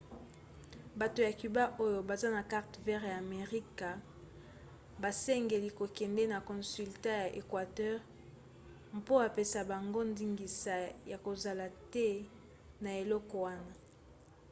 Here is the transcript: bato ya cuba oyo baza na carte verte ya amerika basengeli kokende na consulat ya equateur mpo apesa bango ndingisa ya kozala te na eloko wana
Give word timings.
bato 0.99 1.19
ya 1.27 1.33
cuba 1.41 1.63
oyo 1.85 1.99
baza 2.09 2.27
na 2.35 2.43
carte 2.51 2.77
verte 2.85 3.07
ya 3.13 3.17
amerika 3.25 3.87
basengeli 5.01 5.69
kokende 5.79 6.23
na 6.31 6.39
consulat 6.49 7.03
ya 7.21 7.29
equateur 7.41 7.97
mpo 8.99 9.13
apesa 9.27 9.59
bango 9.71 10.01
ndingisa 10.11 10.75
ya 11.11 11.17
kozala 11.25 11.65
te 11.93 12.07
na 12.83 12.89
eloko 13.01 13.35
wana 13.45 13.73